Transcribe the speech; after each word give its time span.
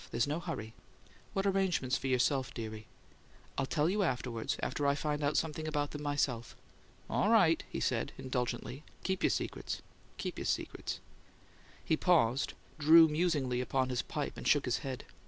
There's 0.09 0.25
no 0.25 0.39
hurry." 0.39 0.73
"What 1.33 1.45
arrangements 1.45 1.95
for 1.95 2.07
yourself, 2.07 2.51
dearie?" 2.55 2.87
"I'll 3.55 3.67
tell 3.67 3.87
you 3.87 4.01
afterwards 4.01 4.57
after 4.63 4.87
I 4.87 4.95
find 4.95 5.23
out 5.23 5.37
something 5.37 5.67
about 5.67 5.93
'em 5.93 6.01
myself." 6.01 6.55
"All 7.07 7.29
right," 7.29 7.63
he 7.69 7.79
said, 7.79 8.11
indulgently. 8.17 8.83
"Keep 9.03 9.21
your 9.21 9.29
secrets; 9.29 9.83
keep 10.17 10.39
your 10.39 10.45
secrets." 10.45 10.99
He 11.85 11.95
paused, 11.97 12.53
drew 12.79 13.07
musingly 13.09 13.61
upon 13.61 13.89
his 13.89 14.01
pipe, 14.01 14.37
and 14.37 14.47
shook 14.47 14.65
his 14.65 14.79
head. 14.79 15.03